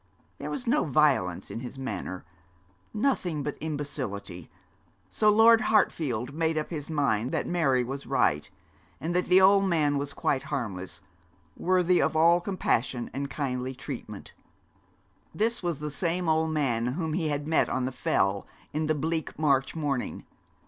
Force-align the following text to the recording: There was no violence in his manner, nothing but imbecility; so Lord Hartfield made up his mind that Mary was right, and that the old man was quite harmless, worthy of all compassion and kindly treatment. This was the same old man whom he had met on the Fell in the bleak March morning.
There 0.39 0.49
was 0.49 0.65
no 0.65 0.83
violence 0.83 1.51
in 1.51 1.59
his 1.59 1.77
manner, 1.77 2.25
nothing 2.91 3.43
but 3.43 3.55
imbecility; 3.61 4.49
so 5.11 5.29
Lord 5.29 5.61
Hartfield 5.61 6.33
made 6.33 6.57
up 6.57 6.71
his 6.71 6.89
mind 6.89 7.31
that 7.33 7.45
Mary 7.45 7.83
was 7.83 8.07
right, 8.07 8.49
and 8.99 9.13
that 9.13 9.25
the 9.25 9.39
old 9.39 9.65
man 9.65 9.99
was 9.99 10.13
quite 10.13 10.41
harmless, 10.49 11.01
worthy 11.55 12.01
of 12.01 12.15
all 12.15 12.41
compassion 12.41 13.11
and 13.13 13.29
kindly 13.29 13.75
treatment. 13.75 14.33
This 15.35 15.61
was 15.61 15.77
the 15.77 15.91
same 15.91 16.27
old 16.27 16.49
man 16.49 16.93
whom 16.93 17.13
he 17.13 17.27
had 17.27 17.45
met 17.47 17.69
on 17.69 17.85
the 17.85 17.91
Fell 17.91 18.47
in 18.73 18.87
the 18.87 18.95
bleak 18.95 19.37
March 19.37 19.75
morning. 19.75 20.25